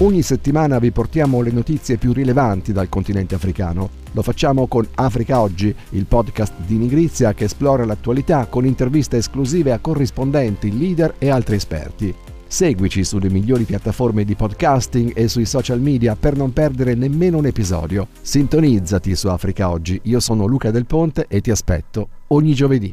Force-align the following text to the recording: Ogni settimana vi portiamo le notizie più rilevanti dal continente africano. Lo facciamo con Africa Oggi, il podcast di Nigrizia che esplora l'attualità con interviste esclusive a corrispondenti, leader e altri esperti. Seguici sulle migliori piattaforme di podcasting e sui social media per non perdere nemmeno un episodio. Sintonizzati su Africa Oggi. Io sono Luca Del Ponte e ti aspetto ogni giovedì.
Ogni 0.00 0.20
settimana 0.20 0.78
vi 0.78 0.90
portiamo 0.90 1.40
le 1.40 1.50
notizie 1.50 1.96
più 1.96 2.12
rilevanti 2.12 2.70
dal 2.70 2.90
continente 2.90 3.34
africano. 3.34 3.88
Lo 4.12 4.20
facciamo 4.20 4.66
con 4.66 4.86
Africa 4.96 5.40
Oggi, 5.40 5.74
il 5.90 6.04
podcast 6.04 6.52
di 6.66 6.76
Nigrizia 6.76 7.32
che 7.32 7.44
esplora 7.44 7.86
l'attualità 7.86 8.44
con 8.44 8.66
interviste 8.66 9.16
esclusive 9.16 9.72
a 9.72 9.78
corrispondenti, 9.78 10.76
leader 10.76 11.14
e 11.16 11.30
altri 11.30 11.56
esperti. 11.56 12.14
Seguici 12.46 13.04
sulle 13.04 13.30
migliori 13.30 13.64
piattaforme 13.64 14.24
di 14.24 14.34
podcasting 14.34 15.12
e 15.14 15.28
sui 15.28 15.46
social 15.46 15.80
media 15.80 16.14
per 16.14 16.36
non 16.36 16.52
perdere 16.52 16.94
nemmeno 16.94 17.38
un 17.38 17.46
episodio. 17.46 18.08
Sintonizzati 18.20 19.16
su 19.16 19.28
Africa 19.28 19.70
Oggi. 19.70 19.98
Io 20.04 20.20
sono 20.20 20.44
Luca 20.44 20.70
Del 20.70 20.84
Ponte 20.84 21.24
e 21.26 21.40
ti 21.40 21.50
aspetto 21.50 22.08
ogni 22.28 22.52
giovedì. 22.52 22.84